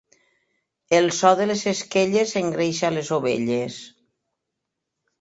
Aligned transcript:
El 0.99 1.09
so 1.17 1.33
de 1.41 1.47
les 1.51 1.61
esquelles 1.73 2.35
engreixa 2.43 2.93
les 2.99 3.15
ovelles. 3.21 3.81